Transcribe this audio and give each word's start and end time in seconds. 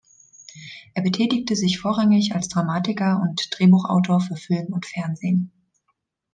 Er 0.95 1.03
betätigte 1.03 1.55
sich 1.55 1.79
vorrangig 1.79 2.33
als 2.33 2.47
Dramatiker 2.47 3.21
und 3.21 3.49
Drehbuchautor 3.51 4.19
für 4.19 4.35
Film 4.35 4.73
und 4.73 4.87
Fernsehen. 4.87 5.51